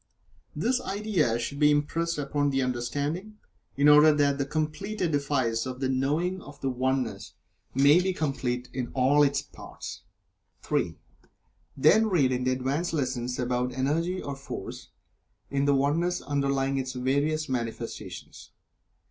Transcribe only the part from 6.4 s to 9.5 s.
of the Oneness may be complete in all of its